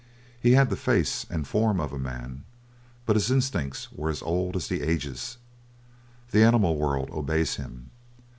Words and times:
He 0.39 0.53
had 0.53 0.71
the 0.71 0.75
face 0.75 1.27
and 1.29 1.47
form 1.47 1.79
of 1.79 1.93
a 1.93 1.99
man, 1.99 2.43
but 3.05 3.15
his 3.15 3.29
instincts 3.29 3.91
were 3.91 4.09
as 4.09 4.23
old 4.23 4.55
as 4.55 4.67
the 4.67 4.81
ages. 4.81 5.37
The 6.31 6.41
animal 6.41 6.75
world 6.75 7.11
obeys 7.11 7.57
him. 7.57 7.91